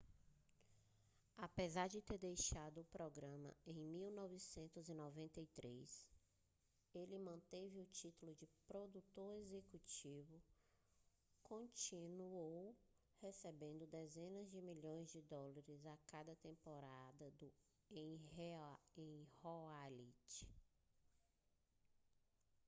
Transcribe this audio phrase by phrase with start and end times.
[1.37, 6.07] apesar de ter deixado o programa em 1993
[6.95, 10.41] ele manteve o título de produtor-executivo
[11.29, 12.75] e continuou
[13.21, 17.31] recebendo dezenas de milhões de dólares a cada temporada
[17.91, 18.15] em
[19.43, 20.45] royalties